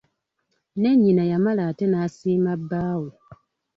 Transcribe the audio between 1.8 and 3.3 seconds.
n'asiima bbaawe.